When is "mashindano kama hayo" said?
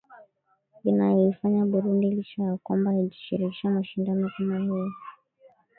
3.67-4.91